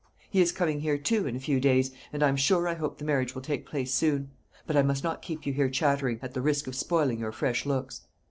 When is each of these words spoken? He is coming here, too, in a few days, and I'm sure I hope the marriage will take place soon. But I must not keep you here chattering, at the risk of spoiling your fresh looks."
He 0.31 0.41
is 0.41 0.51
coming 0.51 0.79
here, 0.79 0.97
too, 0.97 1.27
in 1.27 1.35
a 1.35 1.39
few 1.39 1.59
days, 1.59 1.91
and 2.11 2.23
I'm 2.23 2.35
sure 2.35 2.67
I 2.67 2.73
hope 2.73 2.97
the 2.97 3.05
marriage 3.05 3.35
will 3.35 3.41
take 3.43 3.67
place 3.67 3.93
soon. 3.93 4.31
But 4.65 4.75
I 4.75 4.81
must 4.81 5.03
not 5.03 5.21
keep 5.21 5.45
you 5.45 5.53
here 5.53 5.69
chattering, 5.69 6.17
at 6.23 6.33
the 6.33 6.41
risk 6.41 6.65
of 6.65 6.73
spoiling 6.73 7.19
your 7.19 7.31
fresh 7.31 7.67
looks." 7.67 8.01